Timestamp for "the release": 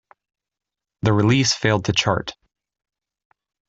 1.03-1.53